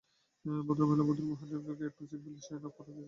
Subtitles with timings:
[0.65, 2.99] ভদ্রমহিলা ও ভদ্রমহোদয়গণ, ক্যাপ্টেন সিট বেল্টের সাইন অফ করে দিয়েছেন।